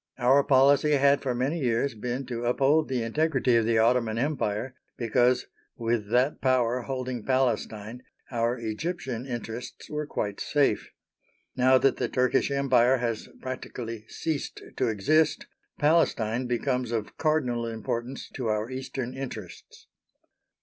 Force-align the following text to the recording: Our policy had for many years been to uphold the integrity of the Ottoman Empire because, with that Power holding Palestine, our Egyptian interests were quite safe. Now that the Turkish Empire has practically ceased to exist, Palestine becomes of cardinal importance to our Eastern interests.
Our 0.17 0.43
policy 0.43 0.93
had 0.93 1.21
for 1.21 1.35
many 1.35 1.59
years 1.59 1.93
been 1.93 2.25
to 2.25 2.45
uphold 2.45 2.89
the 2.89 3.03
integrity 3.03 3.55
of 3.55 3.65
the 3.67 3.77
Ottoman 3.77 4.17
Empire 4.17 4.73
because, 4.97 5.45
with 5.77 6.09
that 6.09 6.41
Power 6.41 6.81
holding 6.81 7.23
Palestine, 7.23 8.01
our 8.31 8.57
Egyptian 8.57 9.27
interests 9.27 9.91
were 9.91 10.07
quite 10.07 10.39
safe. 10.39 10.89
Now 11.55 11.77
that 11.77 11.97
the 11.97 12.09
Turkish 12.09 12.49
Empire 12.49 12.97
has 12.97 13.29
practically 13.43 14.07
ceased 14.07 14.63
to 14.75 14.87
exist, 14.87 15.45
Palestine 15.77 16.47
becomes 16.47 16.91
of 16.91 17.15
cardinal 17.19 17.67
importance 17.67 18.27
to 18.33 18.47
our 18.47 18.71
Eastern 18.71 19.13
interests. 19.15 19.85